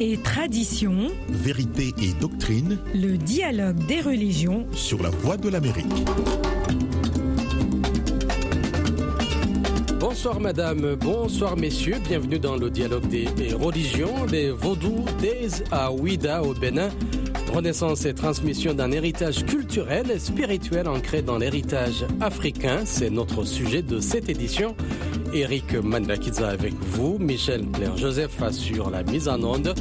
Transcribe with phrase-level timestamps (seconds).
[0.00, 5.86] et tradition, vérité et doctrine, le dialogue des religions sur la voie de l'Amérique.
[9.98, 16.42] Bonsoir madame, bonsoir messieurs, bienvenue dans le dialogue des, religions, des vaudous, des à Ouida
[16.42, 16.88] au Bénin.
[17.52, 23.82] Renaissance et transmission d'un héritage culturel et spirituel ancré dans l'héritage africain, c'est notre sujet
[23.82, 24.74] de cette édition.
[25.32, 29.74] Eric Mandakidza avec vous, Michel Claire Joseph assure la mise en onde.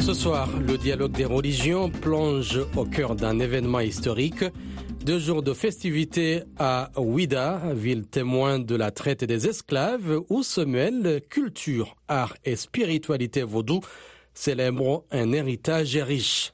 [0.00, 4.44] Ce soir, le dialogue des religions plonge au cœur d'un événement historique.
[5.04, 10.60] Deux jours de festivités à Ouida, ville témoin de la traite des esclaves, où se
[10.60, 13.80] mêlent culture, art et spiritualité vaudou
[14.36, 16.52] célèbrent un héritage riche.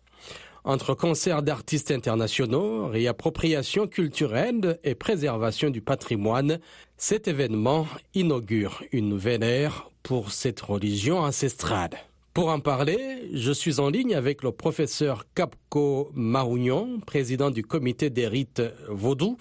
[0.65, 6.61] Entre concerts d'artistes internationaux, réappropriation culturelle et préservation du patrimoine,
[6.97, 11.91] cet événement inaugure une nouvelle ère pour cette religion ancestrale.
[12.33, 18.09] Pour en parler, je suis en ligne avec le professeur Capco Marougnon, président du comité
[18.09, 19.37] des rites vaudou.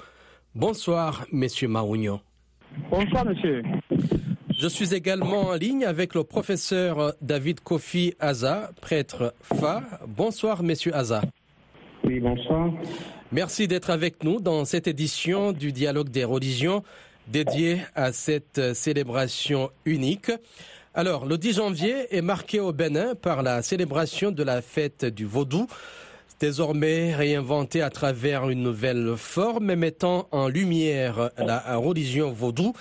[0.55, 2.19] Bonsoir, monsieur Marougnon.
[2.89, 3.63] Bonsoir, monsieur.
[4.61, 9.81] Je suis également en ligne avec le professeur David Kofi Aza, prêtre Fa.
[10.07, 11.23] Bonsoir, Monsieur Aza.
[12.03, 12.71] Oui, bonsoir.
[13.31, 16.83] Merci d'être avec nous dans cette édition du Dialogue des religions
[17.27, 20.31] dédiée à cette célébration unique.
[20.93, 25.25] Alors, le 10 janvier est marqué au Bénin par la célébration de la fête du
[25.25, 25.65] Vaudou,
[26.39, 32.73] désormais réinventée à travers une nouvelle forme mettant en lumière la religion vaudou.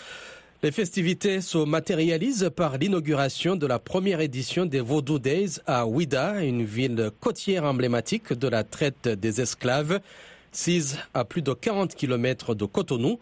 [0.63, 6.45] Les festivités se matérialisent par l'inauguration de la première édition des Vaudou Days à Ouida,
[6.45, 10.01] une ville côtière emblématique de la traite des esclaves,
[10.53, 13.19] sise à plus de 40 km de Cotonou.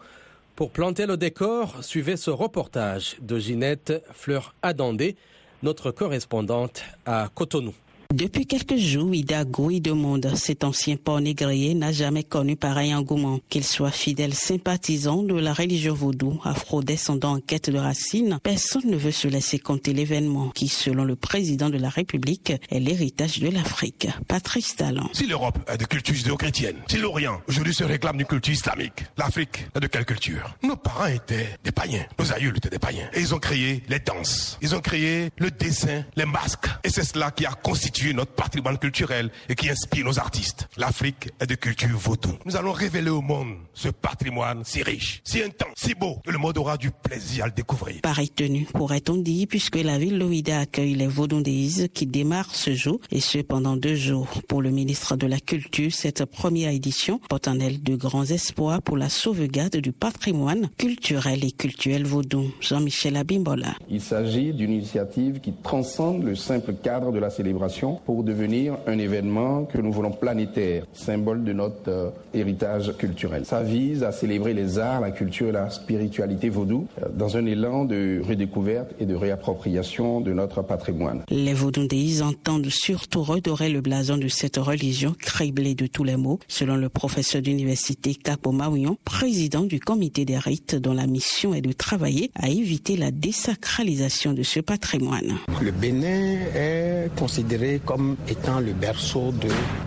[0.57, 5.15] Pour planter le décor, suivez ce reportage de Ginette Fleur-Adandé,
[5.63, 7.73] notre correspondante à Cotonou.
[8.11, 13.39] Depuis quelques jours, Ida Gouy demande cet ancien port négrier n'a jamais connu pareil engouement.
[13.49, 18.97] Qu'il soit fidèle sympathisant de la religion vaudou, afro-descendant en quête de racines, personne ne
[18.97, 23.49] veut se laisser compter l'événement qui, selon le président de la République, est l'héritage de
[23.49, 24.07] l'Afrique.
[24.27, 25.07] Patrice Talon.
[25.13, 29.67] Si l'Europe est de culture judéo-chrétienne, si l'Orient aujourd'hui se réclame d'une culture islamique, l'Afrique
[29.75, 30.55] est de quelle culture?
[30.63, 33.07] Nos parents étaient des païens, nos aïeux étaient des païens.
[33.13, 36.65] Et ils ont créé les danses, ils ont créé le dessin, les masques.
[36.83, 40.67] Et c'est cela qui a constitué notre patrimoine culturel et qui inspire nos artistes.
[40.77, 42.31] L'Afrique est de culture vaudou.
[42.45, 46.37] Nous allons révéler au monde ce patrimoine si riche, si intense, si beau, que le
[46.37, 48.01] monde aura du plaisir à le découvrir.
[48.01, 52.99] Pareil tenue, pourrait-on dire, puisque la ville d'Ouida accueille les Vaudondéises qui démarrent ce jour,
[53.11, 54.27] et ce pendant deux jours.
[54.47, 58.81] Pour le ministre de la Culture, cette première édition porte en elle de grands espoirs
[58.81, 62.51] pour la sauvegarde du patrimoine culturel et culturel vaudou.
[62.61, 63.75] Jean-Michel Abimbola.
[63.89, 68.97] Il s'agit d'une initiative qui transcende le simple cadre de la célébration pour devenir un
[68.97, 73.45] événement que nous voulons planétaire, symbole de notre euh, héritage culturel.
[73.45, 77.45] Ça vise à célébrer les arts, la culture et la spiritualité vaudou euh, dans un
[77.45, 81.23] élan de redécouverte et de réappropriation de notre patrimoine.
[81.29, 86.39] Les vaudondéis entendent surtout redorer le blason de cette religion criblée de tous les mots,
[86.47, 91.61] selon le professeur d'université Capo Maouillon, président du comité des rites dont la mission est
[91.61, 95.37] de travailler à éviter la désacralisation de ce patrimoine.
[95.61, 99.33] Le Bénin est considéré comme étant le berceau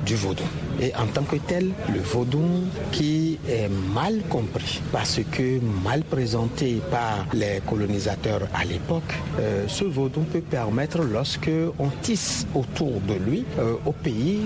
[0.06, 0.44] du vaudou.
[0.80, 2.42] Et en tant que tel, le vaudou
[2.91, 9.02] qui est mal compris parce que mal présenté par les colonisateurs à l'époque,
[9.38, 14.41] euh, ce vaudou peut permettre, lorsque on tisse autour de lui, euh, au pays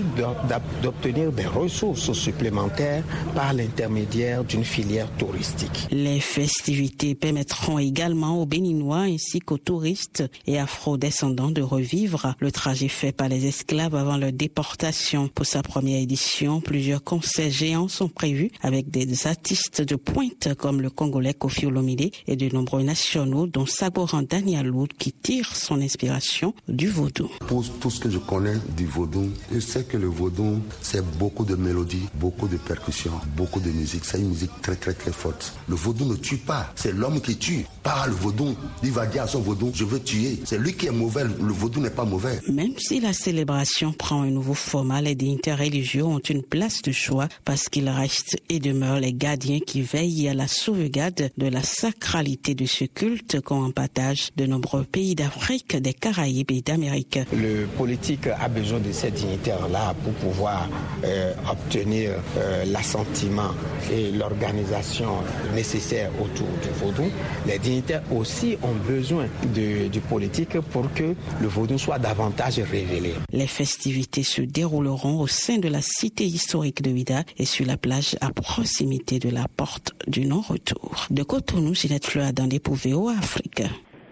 [0.83, 3.03] d'obtenir des ressources supplémentaires
[3.33, 5.87] par l'intermédiaire d'une filière touristique.
[5.91, 12.87] Les festivités permettront également aux Béninois ainsi qu'aux touristes et afro-descendants de revivre le trajet
[12.87, 15.27] fait par les esclaves avant leur déportation.
[15.27, 20.81] Pour sa première édition, plusieurs concerts géants sont prévus avec des artistes de pointe comme
[20.81, 26.53] le Congolais Kofi Olomide et de nombreux nationaux dont Sagoran Danielou qui tire son inspiration
[26.67, 27.29] du vaudou.
[27.47, 31.45] Pour tout ce que je connais du vaudou, je sais que le vaudou, c'est beaucoup
[31.45, 34.05] de mélodies, beaucoup de percussions, beaucoup de musique.
[34.05, 35.53] C'est une musique très très très forte.
[35.67, 38.53] Le vaudou ne tue pas, c'est l'homme qui tue part le vaudou,
[38.83, 40.39] il va dire à son vaudou, je veux tuer.
[40.43, 42.41] C'est lui qui est mauvais, le vaudou n'est pas mauvais.
[42.49, 46.91] Même si la célébration prend un nouveau format, les dignitaires religieux ont une place de
[46.91, 51.63] choix parce qu'ils restent et demeurent les gardiens qui veillent à la sauvegarde de la
[51.63, 57.19] sacralité de ce culte qu'ont en partage de nombreux pays d'Afrique, des Caraïbes et d'Amérique.
[57.31, 60.67] Le politique a besoin de ces dignitaires-là pour pouvoir
[61.05, 63.51] euh, obtenir euh, l'assentiment
[63.89, 65.11] et l'organisation
[65.55, 67.09] nécessaire autour du vaudou.
[67.45, 67.76] Les dignitaires
[68.11, 73.13] aussi ont besoin de, du politique pour que le vaudou soit davantage révélé.
[73.31, 77.77] Les festivités se dérouleront au sein de la cité historique de Ouida et sur la
[77.77, 81.07] plage à proximité de la porte du non-retour.
[81.09, 83.63] De Cotonou, Ginette Fleur dans des VO Afrique.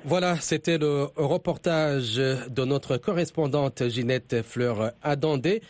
[0.07, 5.61] Voilà, c'était le reportage de notre correspondante Ginette Fleur Adandé.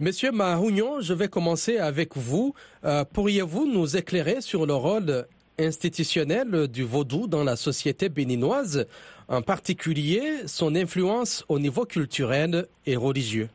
[0.00, 2.54] Monsieur Mahougnon, je vais commencer avec vous.
[2.84, 5.26] Euh, Pourriez-vous nous éclairer sur le rôle
[5.58, 8.86] institutionnel du vaudou dans la société béninoise,
[9.28, 13.48] en particulier son influence au niveau culturel et religieux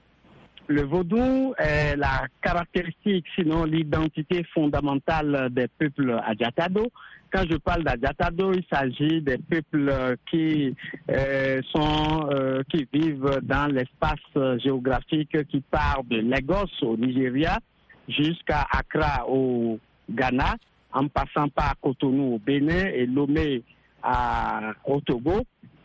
[0.67, 6.87] Le vaudou est la caractéristique, sinon l'identité fondamentale des peuples adjatado.
[7.31, 10.75] Quand je parle d'Adjatado, il s'agit des peuples qui
[11.11, 17.59] euh, sont euh, qui vivent dans l'espace géographique qui part de Lagos au Nigeria
[18.07, 19.77] jusqu'à Accra au
[20.09, 20.55] Ghana,
[20.93, 23.63] en passant par Cotonou au Bénin et Lomé
[24.03, 25.41] à, au Togo,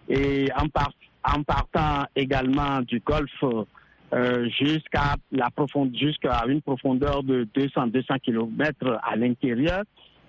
[0.09, 0.93] et en, par,
[1.25, 3.45] en partant également du Golfe
[4.13, 5.17] euh, jusqu'à
[6.47, 9.83] une profondeur de 200-200 km à l'intérieur.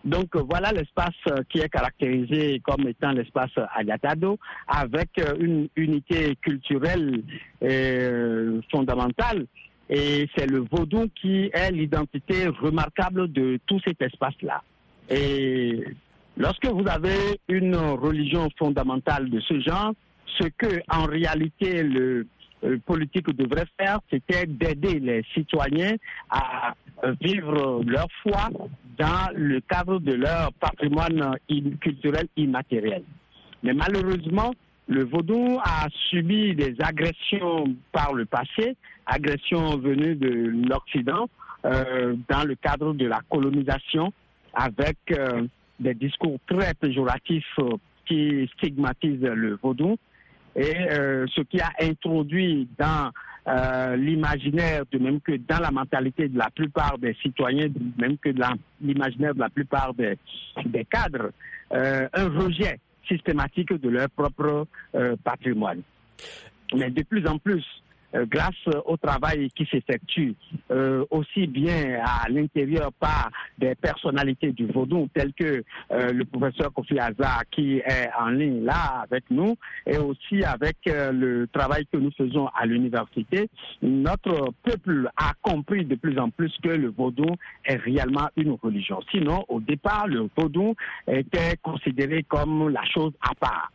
[0.03, 1.15] Donc voilà l'espace
[1.49, 4.37] qui est caractérisé comme étant l'espace Agatado,
[4.67, 7.23] avec une unité culturelle
[7.63, 9.47] euh, fondamentale.
[9.89, 14.63] Et c'est le vaudou qui est l'identité remarquable de tout cet espace-là.
[15.09, 15.83] Et
[16.37, 19.93] lorsque vous avez une religion fondamentale de ce genre,
[20.39, 22.25] ce que en réalité le,
[22.63, 25.95] le politique devrait faire, c'était d'aider les citoyens
[26.29, 26.73] à
[27.21, 28.49] vivre leur foi
[28.97, 31.37] dans le cadre de leur patrimoine
[31.79, 33.03] culturel immatériel.
[33.63, 34.53] Mais malheureusement,
[34.87, 41.27] le vaudou a subi des agressions par le passé, agressions venues de l'Occident
[41.65, 44.13] euh, dans le cadre de la colonisation,
[44.53, 45.47] avec euh,
[45.79, 49.97] des discours très péjoratifs euh, qui stigmatisent le vaudou.
[50.55, 50.73] Et
[51.35, 53.11] ce qui a introduit dans
[53.97, 58.29] l'imaginaire, de même que dans la mentalité de la plupart des citoyens, de même que
[58.29, 60.17] dans l'imaginaire de la plupart des,
[60.65, 61.31] des cadres,
[61.71, 65.81] un rejet systématique de leur propre euh, patrimoine.
[66.73, 67.63] Mais de plus en plus,
[68.23, 70.35] grâce au travail qui s'effectue
[70.71, 76.73] euh, aussi bien à l'intérieur par des personnalités du vaudou telles que euh, le professeur
[76.73, 81.85] Kofi Azar qui est en ligne là avec nous et aussi avec euh, le travail
[81.91, 83.49] que nous faisons à l'université,
[83.81, 87.27] notre peuple a compris de plus en plus que le vaudou
[87.65, 88.99] est réellement une religion.
[89.11, 90.75] Sinon, au départ, le vaudou
[91.07, 93.71] était considéré comme la chose à part.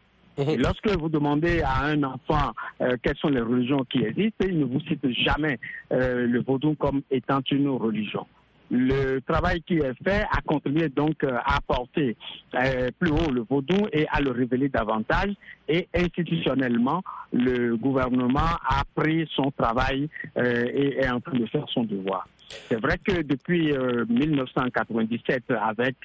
[0.49, 4.59] Et lorsque vous demandez à un enfant euh, quelles sont les religions qui existent, il
[4.59, 5.59] ne vous cite jamais
[5.93, 8.27] euh, le vaudou comme étant une religion.
[8.73, 12.17] Le travail qui est fait a contribué donc euh, à porter
[12.55, 15.33] euh, plus haut le vaudou et à le révéler davantage.
[15.69, 17.03] Et institutionnellement,
[17.33, 22.29] le gouvernement a pris son travail euh, et est en train de faire son devoir.
[22.69, 23.73] C'est vrai que depuis
[24.09, 25.97] 1997, avec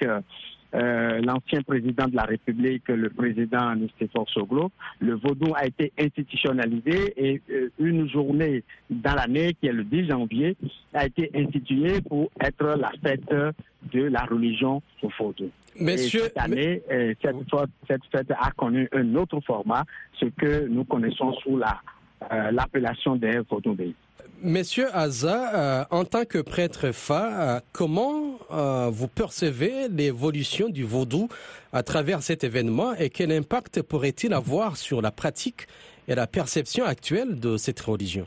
[0.76, 4.70] euh, l'ancien président de la République, le président Nistéphore Soglo,
[5.00, 10.08] le vaudou a été institutionnalisé et euh, une journée dans l'année, qui est le 10
[10.08, 10.56] janvier,
[10.92, 13.28] a été instituée pour être la fête
[13.92, 15.50] de la religion au vaudou.
[15.80, 17.36] Monsieur, et cette année, euh, cette,
[17.88, 19.84] cette, fête a connu un autre format,
[20.20, 21.80] ce que nous connaissons sous la
[22.50, 23.94] l'appellation des vaudouistes.
[24.42, 30.84] Monsieur Aza, euh, en tant que prêtre Fa, euh, comment euh, vous percevez l'évolution du
[30.84, 31.28] vaudou
[31.72, 35.66] à travers cet événement et quel impact pourrait-il avoir sur la pratique
[36.06, 38.26] et la perception actuelle de cette religion?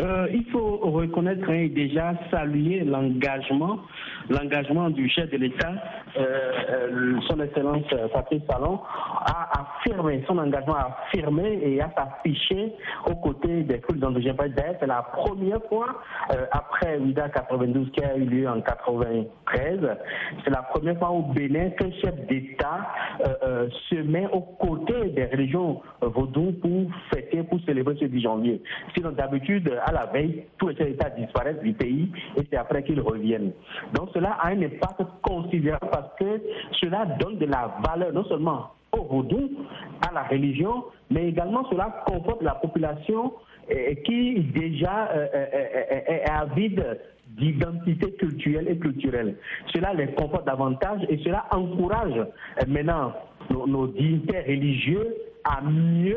[0.00, 3.80] Il faut reconnaître et déjà saluer l'engagement
[4.30, 5.72] l'engagement du chef de l'État,
[6.18, 8.80] euh, son Excellence Patrice Talon,
[9.26, 12.72] a affirmé, son engagement a affirmé et a s'affiché
[13.06, 14.00] aux côtés des cultes.
[14.00, 16.00] D'ailleurs, c'est la première fois,
[16.32, 19.80] euh, après UIDA 92 qui a eu lieu en 93,
[20.44, 22.88] c'est la première fois au Bénin qu'un chef d'État
[23.44, 28.62] euh, se met aux côtés des religions vaudou pour fêter, pour célébrer ce 10 janvier.
[28.94, 33.00] Sinon, d'habitude, à la veille, tous les chefs disparaissent du pays et c'est après qu'ils
[33.00, 33.52] reviennent.
[33.94, 36.40] Donc, cela a un impact considérable parce que
[36.80, 39.50] cela donne de la valeur non seulement au vaudou,
[40.08, 43.32] à la religion, mais également cela conforte la population
[43.70, 46.98] euh, qui déjà euh, euh, est avide
[47.36, 49.36] d'identité culturelle et culturelle.
[49.74, 52.26] Cela les conforte davantage et cela encourage
[52.66, 53.12] maintenant
[53.50, 55.14] nos, nos dignitaires religieux
[55.44, 56.16] à mieux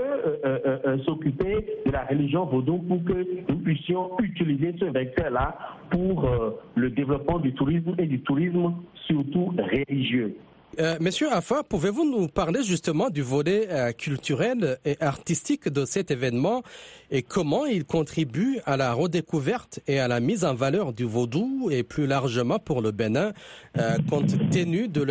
[1.05, 5.57] s'occuper de la religion vaudou pour que nous puissions utiliser ce vecteur-là
[5.89, 6.29] pour
[6.75, 8.73] le développement du tourisme et du tourisme
[9.07, 10.35] surtout religieux.
[10.79, 16.11] Euh, Monsieur Afa, pouvez-vous nous parler justement du volet euh, culturel et artistique de cet
[16.11, 16.63] événement
[17.09, 21.69] et comment il contribue à la redécouverte et à la mise en valeur du vaudou
[21.71, 23.33] et plus largement pour le Bénin,
[23.77, 25.01] euh, compte tenu de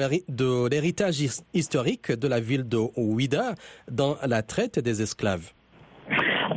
[0.68, 3.54] l'héritage historique de la ville de Ouida
[3.90, 5.52] dans la traite des esclaves?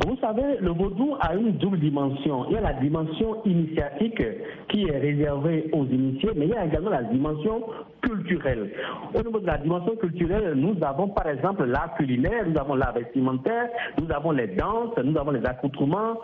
[0.06, 2.46] Vous savez, le vaudou a une double dimension.
[2.48, 4.22] Il y a la dimension initiatique
[4.68, 7.62] qui est réservée aux initiés, mais il y a également la dimension
[8.02, 8.70] culturelle.
[9.14, 12.92] Au niveau de la dimension culturelle, nous avons par exemple l'art culinaire, nous avons l'art
[12.94, 13.68] vestimentaire,
[14.00, 16.18] nous avons les danses, nous avons les accoutrements,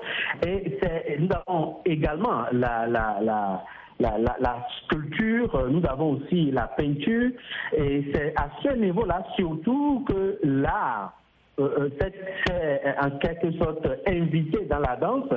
[0.47, 0.79] et
[1.19, 3.65] nous avons également la, la, la
[4.01, 7.33] la, la, la, sculpture, nous avons aussi la peinture,
[7.77, 11.20] et c'est à ce niveau-là surtout que l'art
[11.61, 12.13] euh, c'est
[12.51, 15.29] euh, en quelque sorte invité dans la danse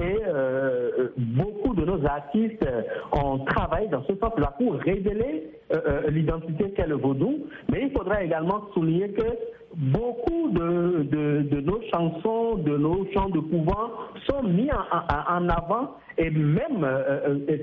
[0.00, 2.66] et euh, beaucoup de nos artistes
[3.12, 5.50] ont travaillé dans ce sens-là pour révéler
[6.08, 7.46] l'identité qu'est le vaudou.
[7.72, 9.24] Mais il faudra également souligner que
[9.76, 11.02] beaucoup de,
[11.50, 13.90] de, nos chansons, de nos chants de couvent
[14.26, 17.58] sont mis en, avant et même euh, euh,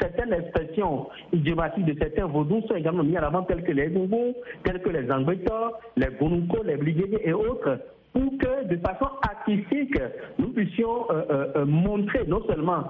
[0.00, 4.34] certaines expressions idiomatiques de certains vaudous sont également mis en avant telles que les gougous,
[4.62, 7.80] telles que les angbetos, les gounouko, les brigadiers et autres
[8.12, 9.98] pour que de façon artistique
[10.38, 12.84] nous puissions euh, montrer non seulement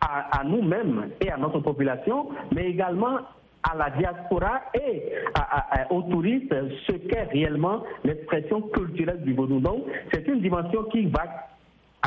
[0.00, 3.18] à, à nous-mêmes et à notre population, mais également
[3.70, 5.02] à la diaspora et
[5.90, 6.54] aux touristes
[6.86, 9.60] ce qu'est réellement l'expression culturelle du vaudou.
[9.60, 11.24] Donc, c'est une dimension qui va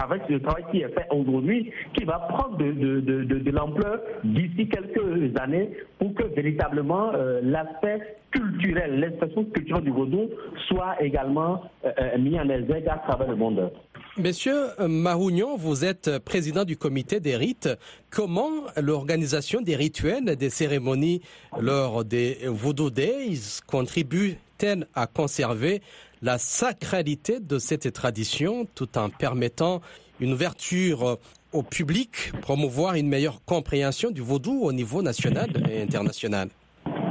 [0.02, 5.72] avec le travail qui est fait aujourd'hui, qui va prendre de, l'ampleur d'ici quelques années
[5.98, 10.30] pour que véritablement euh, l'aspect culturel, l'expression culturelle du vaudou
[10.68, 13.72] soit également euh, euh, mis en exergue à travers le monde.
[14.18, 14.56] Monsieur
[14.88, 17.70] Marougnon, vous êtes président du comité des rites.
[18.10, 18.50] Comment
[18.82, 21.22] l'organisation des rituels, des cérémonies
[21.60, 25.82] lors des Voodoo Days contribue-t-elle à conserver
[26.22, 29.82] la sacralité de cette tradition tout en permettant
[30.20, 31.18] une ouverture
[31.54, 36.50] au public, promouvoir une meilleure compréhension du vaudou au niveau national et international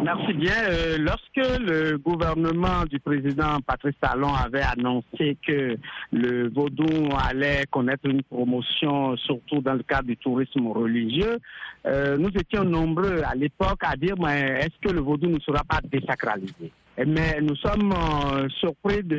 [0.06, 0.52] Merci bien.
[0.68, 5.76] Euh, lorsque le gouvernement du président Patrice Talon avait annoncé que
[6.12, 11.38] le vaudou allait connaître une promotion, surtout dans le cadre du tourisme religieux,
[11.86, 15.64] euh, nous étions nombreux à l'époque à dire mais est-ce que le vaudou ne sera
[15.64, 16.70] pas désacralisé?
[17.04, 19.16] Mais nous sommes euh, surpris de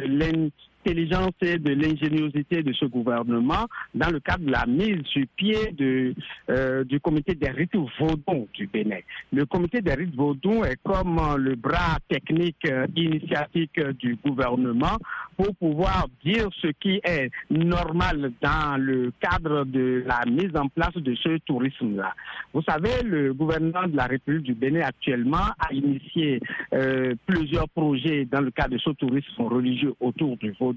[0.87, 6.13] et de l'ingéniosité de ce gouvernement dans le cadre de la mise sur pied de,
[6.49, 8.99] euh, du comité des rites vaudons du Bénin.
[9.33, 14.97] Le comité des rites vaudons est comme le bras technique euh, initiatique du gouvernement
[15.35, 20.95] pour pouvoir dire ce qui est normal dans le cadre de la mise en place
[20.95, 22.13] de ce tourisme-là.
[22.53, 26.39] Vous savez, le gouvernement de la République du Bénin actuellement a initié
[26.73, 30.76] euh, plusieurs projets dans le cadre de ce tourisme religieux autour du vaudou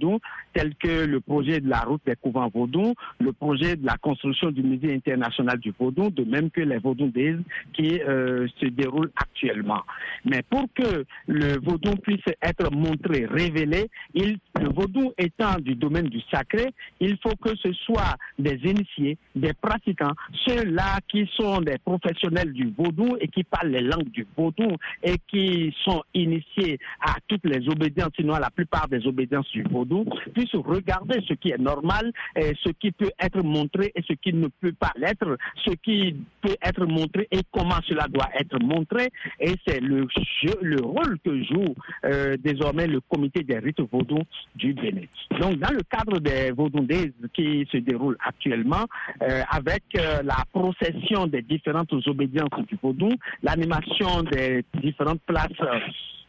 [0.52, 4.50] tels que le projet de la route des couvents vaudou, le projet de la construction
[4.50, 7.10] du musée international du vaudou, de même que les vaudou
[7.72, 9.82] qui euh, se déroulent actuellement.
[10.24, 16.20] Mais pour que le vaudou puisse être montré, révélé, le vaudou étant du domaine du
[16.30, 20.14] sacré, il faut que ce soit des initiés, des pratiquants,
[20.46, 25.16] ceux-là qui sont des professionnels du vaudou et qui parlent les langues du vaudou et
[25.28, 29.79] qui sont initiés à toutes les obédiences, sinon à la plupart des obédiences du vaudou
[30.34, 34.48] puisse regarder ce qui est normal, ce qui peut être montré et ce qui ne
[34.48, 39.08] peut pas l'être, ce qui peut être montré et comment cela doit être montré.
[39.38, 40.06] Et c'est le,
[40.62, 44.18] le rôle que joue euh, désormais le comité des rites vaudou
[44.54, 45.02] du Bénin.
[45.40, 48.86] Donc, dans le cadre des vaudoués qui se déroulent actuellement,
[49.22, 53.10] euh, avec euh, la procession des différentes obédiences du vaudou,
[53.42, 55.48] l'animation des différentes places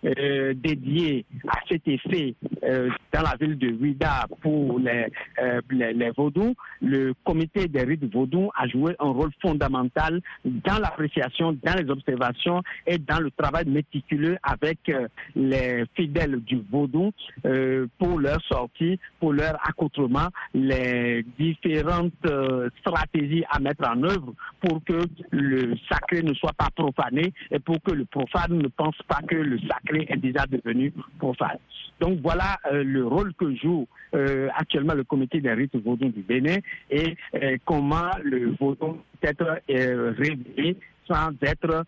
[0.05, 5.07] euh, dédié à cet effet euh, dans la ville de Ouida pour les,
[5.39, 10.79] euh, les, les vaudous, le comité des rites vaudous a joué un rôle fondamental dans
[10.79, 17.11] l'appréciation, dans les observations et dans le travail méticuleux avec euh, les fidèles du vaudou
[17.45, 24.33] euh, pour leur sortie, pour leur accoutrement, les différentes euh, stratégies à mettre en œuvre
[24.61, 28.97] pour que le sacré ne soit pas profané et pour que le profane ne pense
[29.07, 31.57] pas que le sacré est déjà devenu profane.
[31.99, 36.21] Donc voilà euh, le rôle que joue euh, actuellement le comité des rites vaudou du
[36.21, 36.57] Bénin
[36.89, 41.83] et euh, comment le vaudou peut être révélé sans être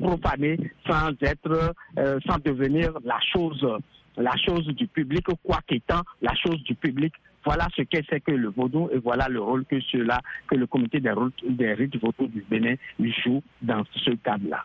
[0.00, 0.56] profané,
[0.86, 1.74] sans être,
[2.26, 3.66] sans devenir la chose,
[4.16, 7.12] la chose du public, quoi qu'étant la chose du public.
[7.44, 10.66] Voilà ce que c'est que le vaudou et voilà le rôle que cela, que le
[10.66, 14.64] comité des, rôles- des rites vaudou du Bénin joue dans ce cadre-là.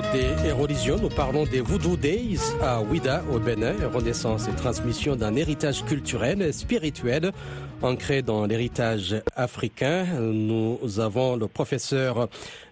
[0.00, 0.96] Des religions.
[0.96, 3.74] Nous parlons des Voodoo Days à Ouida, au Bénin.
[3.92, 7.32] Renaissance et transmission d'un héritage culturel et spirituel
[7.82, 10.04] ancré dans l'héritage africain.
[10.20, 12.28] Nous avons le professeur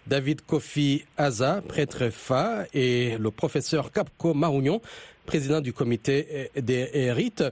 [0.07, 4.81] David Kofi Aza, prêtre Fa, et le professeur Capco Marougnon,
[5.27, 7.45] président du comité des rites.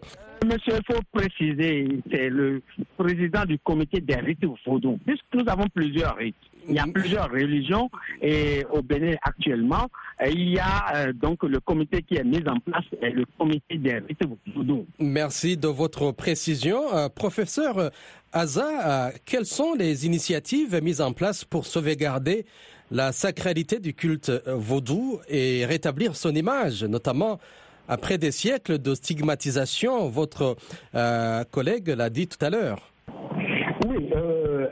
[0.46, 2.62] Monsieur, il faut préciser, c'est le
[2.96, 6.36] président du comité des rites vaudou, puisque nous avons plusieurs rites.
[6.68, 9.88] Il y a plusieurs religions et au Bénin actuellement,
[10.26, 13.78] il y a euh, donc le comité qui est mis en place, et le comité
[13.78, 14.86] des rites vaudou.
[14.98, 16.94] Merci de votre précision.
[16.94, 17.90] Euh, professeur
[18.32, 22.44] Aza, euh, quelles sont les initiatives mises en place pour sauvegarder
[22.90, 27.38] la sacralité du culte vaudou et rétablir son image, notamment
[27.86, 30.08] après des siècles de stigmatisation?
[30.08, 30.56] Votre
[30.94, 32.92] euh, collègue l'a dit tout à l'heure.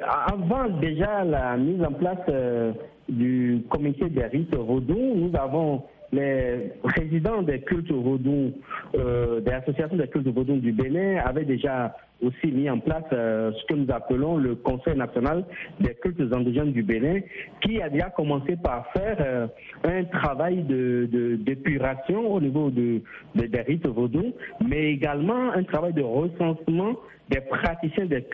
[0.08, 2.72] Avant déjà la mise en place euh,
[3.08, 5.82] du comité des rites vaudou, nous avons
[6.12, 8.52] les présidents des cultes vaudou,
[8.94, 13.50] euh, des associations des cultes vaudou du Bénin avaient déjà aussi mis en place euh,
[13.52, 15.44] ce que nous appelons le Conseil national
[15.80, 17.18] des cultes endogènes du Bénin,
[17.60, 19.46] qui a déjà commencé par faire euh,
[19.84, 23.02] un travail de d'épuration au niveau de,
[23.34, 24.32] de- des rites vaudou,
[24.66, 26.94] mais également un travail de recensement
[27.28, 28.24] des praticiens des,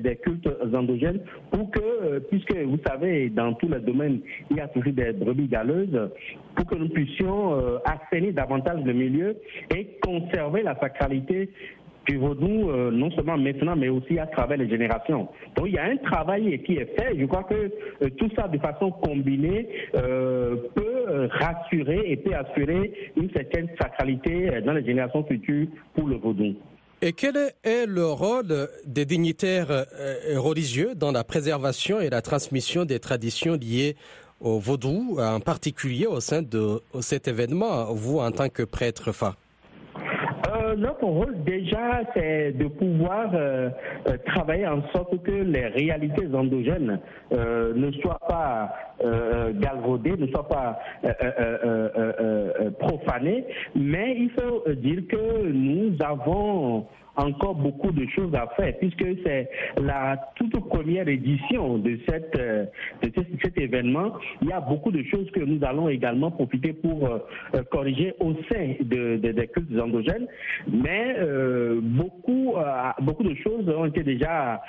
[0.00, 4.60] des- cultes endogènes pour que, euh, puisque vous savez, dans tous les domaines, il y
[4.60, 6.10] a toujours des brebis galeuses,
[6.54, 9.36] pour que nous puissions euh, assainir davantage le milieu
[9.74, 11.50] et conserver la sacralité
[12.08, 15.26] du vaudou, euh, non seulement maintenant, mais aussi à travers les générations.
[15.56, 17.18] Donc il y a un travail qui est fait.
[17.18, 23.30] Je crois que euh, tout ça de façon combinée peut rassurer et peut assurer une
[23.30, 26.54] certaine sacralité dans les générations futures pour le vaudou.
[27.02, 32.86] Et quel est le rôle des dignitaires euh, religieux dans la préservation et la transmission
[32.86, 33.96] des traditions liées
[34.40, 39.28] au vaudou, en particulier au sein de cet événement, vous en tant que prêtre Fa?
[39.28, 39.45] Euh,
[40.76, 43.70] notre rôle déjà, c'est de pouvoir euh,
[44.08, 47.00] euh, travailler en sorte que les réalités endogènes
[47.32, 50.78] euh, ne soient pas euh, galvaudées, ne soient pas
[52.78, 59.04] profanées, mais il faut dire que nous avons encore beaucoup de choses à faire puisque
[59.24, 59.48] c'est
[59.80, 62.64] la toute première édition de, cette, euh,
[63.02, 63.10] de
[63.42, 64.12] cet, événement.
[64.42, 67.18] Il y a beaucoup de choses que nous allons également profiter pour euh,
[67.54, 70.26] euh, corriger au sein de, de- des cultes endogènes,
[70.70, 71.16] mais
[71.82, 72.54] beaucoup,
[73.00, 74.60] beaucoup de choses ont été déjà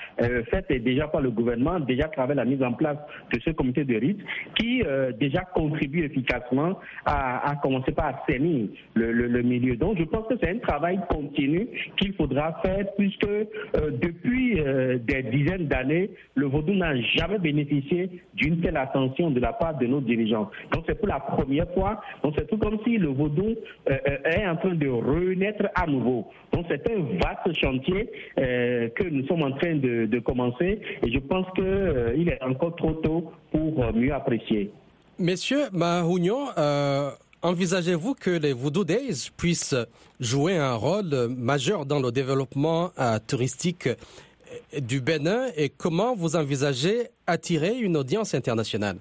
[0.51, 2.97] faites et déjà par le gouvernement, déjà à travers la mise en place
[3.33, 4.19] de ce comité de rite
[4.57, 4.81] qui
[5.19, 9.75] déjà contribue efficacement à, à commencer par assainir le, le- le milieu.
[9.75, 13.45] Donc je pense que c'est un travail continu qu'il faudra faire puisque euh,
[13.91, 19.53] depuis euh, des dizaines d'années, le vaudou n'a jamais bénéficié d'une telle attention de la
[19.53, 20.49] part de nos dirigeants.
[20.71, 22.01] Donc c'est pour la première fois.
[22.23, 23.55] Donc c'est tout comme si le vaudou
[23.89, 26.27] euh, est en train de renaître à nouveau.
[26.51, 31.45] Donc c'est un vaste chantier que nous sommes en train de, commencer et je pense
[31.55, 34.71] qu'il est encore trop tôt pour mieux apprécier.
[35.19, 37.09] Messieurs Mahougnon, euh,
[37.41, 39.75] envisagez-vous que les Voodoo Days puissent
[40.19, 45.47] jouer un rôle majeur dans le développement euh, touristique euh, du Bénin?
[45.55, 48.97] Et comment vous envisagez attirer une audience internationale?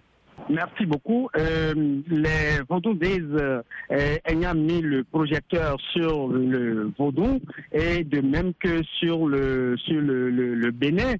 [0.48, 1.28] Merci beaucoup.
[1.36, 1.74] Euh,
[2.08, 3.62] les Vaudou-Days euh,
[4.26, 7.40] ayant mis le projecteur sur le Vaudou
[7.72, 11.14] et de même que sur le sur le, Bénin,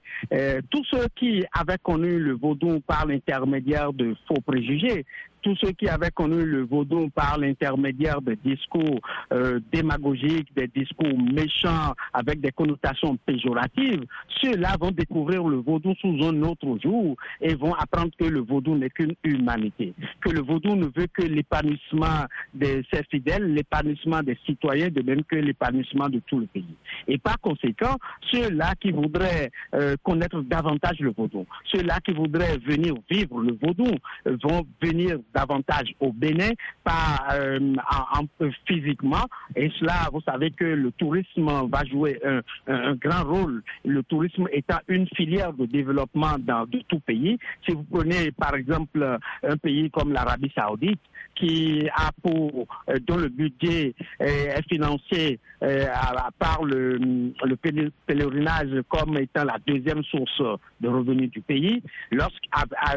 [0.71, 5.05] tous ceux qui avaient connu le Vaudou par l'intermédiaire de faux préjugés,
[5.43, 9.01] tous ceux qui avaient connu le vaudou par l'intermédiaire de discours
[9.33, 14.05] euh, démagogiques, des discours méchants avec des connotations péjoratives,
[14.43, 18.77] ceux-là vont découvrir le vaudou sous un autre jour et vont apprendre que le vaudou
[18.77, 24.39] n'est qu'une humanité, que le vaudou ne veut que l'épanouissement de ses fidèles, l'épanouissement des
[24.47, 26.77] citoyens, de même que l'épanouissement de tout le pays.
[27.09, 27.97] Et par conséquent,
[28.33, 33.91] ceux-là qui voudraient euh, connaître davantage le vaudou, ceux-là qui voudraient venir vivre le vaudou,
[34.27, 36.51] euh, vont venir davantage au Bénin,
[36.83, 39.27] pas euh, en, en, physiquement.
[39.55, 43.63] Et cela, vous savez que le tourisme va jouer un, un, grand rôle.
[43.85, 47.39] Le tourisme étant une filière de développement dans de tout pays.
[47.67, 51.01] Si vous prenez par exemple un pays comme l'Arabie Saoudite,
[51.35, 55.85] qui a pour euh, dont le budget est financé euh,
[56.39, 57.57] par le, le,
[58.07, 60.43] pèlerinage comme étant la deuxième source
[60.81, 62.43] de revenus du pays, lorsque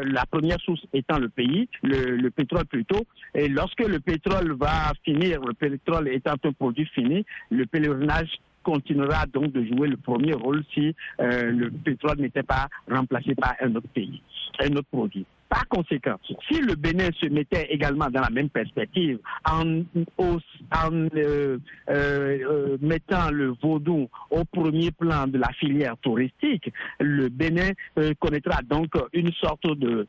[0.04, 3.04] la première source étant le pays, le, le, pétrole plutôt,
[3.34, 8.30] et lorsque le pétrole va finir, le pétrole étant un produit fini, le pèlerinage
[8.62, 13.54] continuera donc de jouer le premier rôle si euh, le pétrole n'était pas remplacé par
[13.60, 14.22] un autre pays,
[14.60, 15.24] un autre produit.
[15.48, 16.14] Par conséquent,
[16.48, 19.82] si le Bénin se mettait également dans la même perspective en,
[20.20, 27.70] euh, euh, mettant le vaudou au premier plan de la filière touristique, le Bénin
[28.20, 30.06] connaîtra donc une sorte de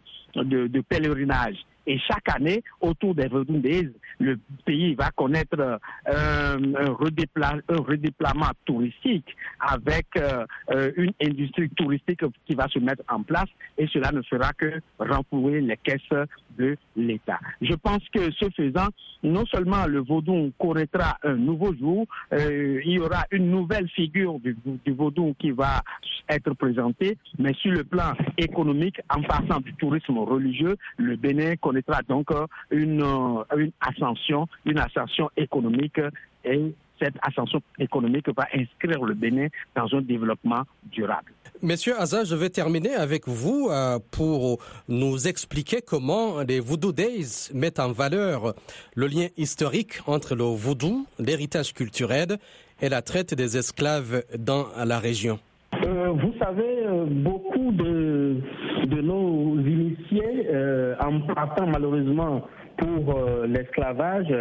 [0.87, 1.57] pèlerinage
[1.91, 5.77] et chaque année, autour des Vaudouindés, le pays va connaître euh,
[6.07, 10.45] un, redépla redéploiement touristique avec euh,
[10.95, 15.59] une industrie touristique qui va se mettre en place et cela ne fera que renflouer
[15.59, 16.27] les caisses
[16.57, 17.39] de l'État.
[17.61, 18.87] Je pense que ce faisant,
[19.23, 24.39] non seulement le vaudou connaîtra un nouveau jour, euh, il y aura une nouvelle figure
[24.39, 25.81] du, du vaudou qui va
[26.29, 32.01] être présentée, mais sur le plan économique, en passant du tourisme religieux, le Bénin connaîtra
[32.07, 32.29] donc
[32.71, 33.03] une,
[33.55, 35.99] une ascension, une ascension économique
[36.43, 41.31] et cette ascension économique va inscrire le Bénin dans un développement durable.
[41.63, 47.49] Monsieur Aza, je vais terminer avec vous euh, pour nous expliquer comment les Voodoo Days
[47.53, 48.53] mettent en valeur
[48.95, 52.37] le lien historique entre le voodoo, l'héritage culturel
[52.81, 55.39] et la traite des esclaves dans la région.
[55.73, 57.40] Euh, vous savez, euh, beaucoup
[59.91, 64.33] initiés, euh, en partant malheureusement pour l'esclavage,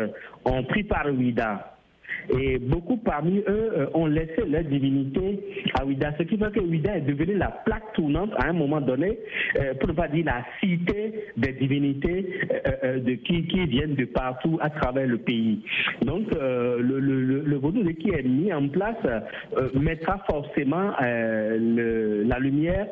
[0.44, 1.79] ont pris part au.
[2.38, 5.40] Et beaucoup parmi eux euh, ont laissé leur divinité
[5.78, 8.80] à Ouida, ce qui fait que Ouida est devenue la plaque tournante à un moment
[8.80, 9.18] donné,
[9.58, 12.26] euh, pour ne pas dire la cité des divinités
[12.84, 15.60] euh, de qui, qui viennent de partout à travers le pays.
[16.02, 18.96] Donc le, le, le vaudou qui est mis en place
[19.74, 22.86] mettra forcément la lumière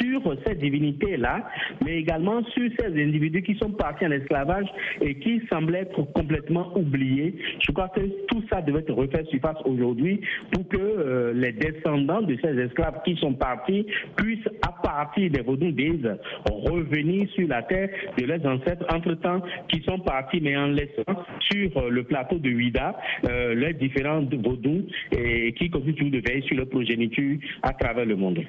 [0.00, 1.48] sur ces divinités-là,
[1.84, 4.66] mais également sur ces individus qui sont partis en esclavage
[5.00, 7.34] et qui semblent être complètement oubliés.
[7.66, 10.20] Je crois que tout ça devait refaire surface aujourd'hui
[10.52, 15.40] pour que euh, les descendants de ces esclaves qui sont partis puissent, à partir des
[15.40, 15.72] vaudous
[16.46, 21.76] revenir sur la terre de leurs ancêtres entre-temps qui sont partis, mais en laissant sur
[21.76, 22.96] euh, le plateau de Huida
[23.28, 28.16] euh, les différents vaudous et qui continuent de veiller sur leur progéniture à travers le
[28.16, 28.44] monde.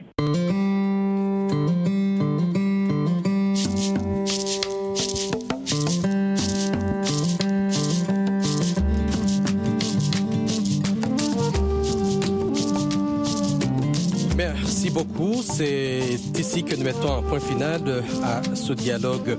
[14.96, 15.44] Beaucoup.
[15.44, 17.82] C'est ici que nous mettons un point final
[18.24, 19.38] à ce dialogue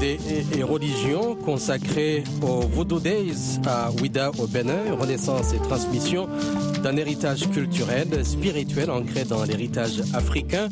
[0.00, 6.28] des religions consacré au Voodoo Days à Ouida au Bénin, renaissance et transmission
[6.82, 10.68] d'un héritage culturel, spirituel ancré dans l'héritage africain.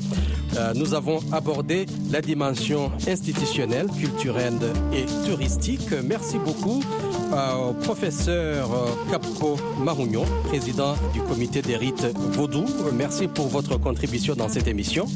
[0.56, 4.58] Euh, nous avons abordé la dimension institutionnelle, culturelle
[4.92, 5.90] et touristique.
[6.04, 6.82] Merci beaucoup
[7.32, 8.68] au professeur
[9.10, 12.64] Capco Marougnon, président du comité des rites Vaudou.
[12.92, 15.06] Merci pour votre contribution dans cette émission.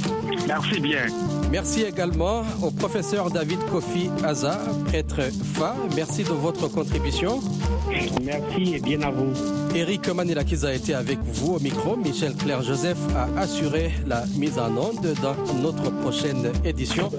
[0.46, 1.06] Merci bien.
[1.50, 5.20] Merci également au professeur David Kofi Aza, prêtre
[5.54, 5.74] Fa.
[5.94, 7.40] Merci de votre contribution.
[8.22, 9.32] Merci et bien à vous.
[9.74, 11.96] Eric Manilakiz a été avec vous au micro.
[11.96, 17.10] Michel Claire Joseph a assuré la mise en onde dans notre prochaine édition.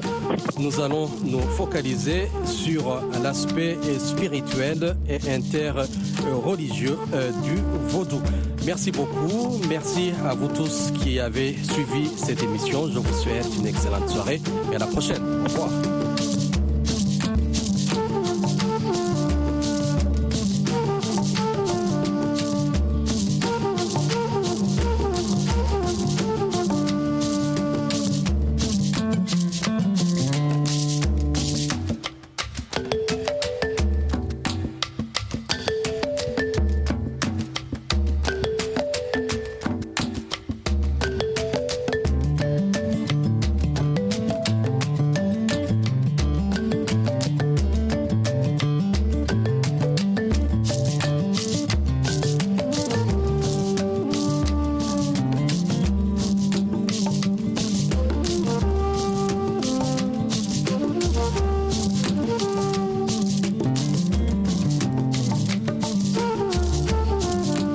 [0.60, 6.98] Nous allons nous focaliser sur l'aspect spirituel et interreligieux
[7.44, 7.56] du
[7.88, 8.22] vaudou.
[8.66, 9.60] Merci beaucoup.
[9.68, 12.88] Merci à vous tous qui avez suivi cette émission.
[12.88, 15.24] Je vous souhaite une excellente soirée et à la prochaine.
[15.42, 16.01] Au revoir.